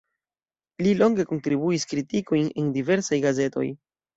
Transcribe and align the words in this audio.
Li 0.85 0.93
longe 1.01 1.27
kontribuis 1.33 1.87
kritikojn 1.93 2.51
en 2.63 2.75
diversaj 2.79 3.21
gazetoj. 3.29 3.71